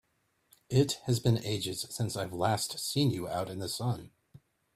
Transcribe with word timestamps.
It 0.71 0.93
has 1.05 1.19
been 1.19 1.37
ages 1.45 1.85
since 1.91 2.15
I've 2.17 2.33
last 2.33 2.79
seen 2.79 3.11
you 3.11 3.27
out 3.29 3.51
in 3.51 3.59
the 3.59 3.69
sun! 3.69 4.09